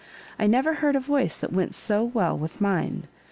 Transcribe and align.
I 0.39 0.47
never 0.47 0.73
heard 0.73 0.95
a 0.95 0.99
voice 0.99 1.37
that 1.37 1.53
went 1.53 1.75
so 1.75 2.03
well 2.03 2.35
with 2.35 2.59
mine." 2.59 3.03